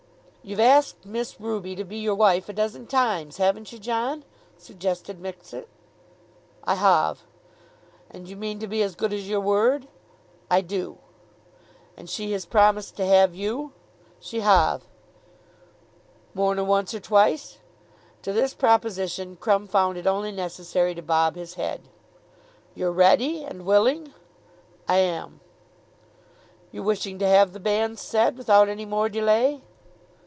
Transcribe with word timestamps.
"You've 0.43 0.59
asked 0.59 1.05
Miss 1.05 1.39
Ruby 1.39 1.75
to 1.75 1.83
be 1.83 1.97
your 1.97 2.15
wife 2.15 2.49
a 2.49 2.53
dozen 2.53 2.87
times; 2.87 3.37
haven't 3.37 3.71
you, 3.71 3.77
John?" 3.77 4.25
suggested 4.57 5.19
Mixet. 5.19 5.67
"I 6.63 6.73
hove." 6.73 7.21
"And 8.09 8.27
you 8.27 8.35
mean 8.35 8.57
to 8.57 8.65
be 8.67 8.81
as 8.81 8.95
good 8.95 9.13
as 9.13 9.29
your 9.29 9.39
word?" 9.39 9.87
"I 10.49 10.61
do." 10.61 10.97
"And 11.95 12.09
she 12.09 12.31
has 12.31 12.47
promised 12.47 12.97
to 12.97 13.05
have 13.05 13.35
you?" 13.35 13.73
"She 14.19 14.39
hove." 14.39 14.87
"More 16.33 16.55
nor 16.55 16.65
once 16.65 16.95
or 16.95 16.99
twice?" 16.99 17.59
To 18.23 18.33
this 18.33 18.55
proposition 18.55 19.35
Crumb 19.35 19.67
found 19.67 19.95
it 19.99 20.07
only 20.07 20.31
necessary 20.31 20.95
to 20.95 21.03
bob 21.03 21.35
his 21.35 21.53
head. 21.53 21.81
"You're 22.73 22.91
ready, 22.91 23.43
and 23.43 23.63
willing?" 23.63 24.11
"I 24.87 25.07
om." 25.07 25.39
"You're 26.71 26.83
wishing 26.83 27.19
to 27.19 27.27
have 27.27 27.53
the 27.53 27.59
banns 27.59 28.01
said 28.01 28.39
without 28.39 28.69
any 28.69 28.85
more 28.85 29.07
delay?" 29.07 29.61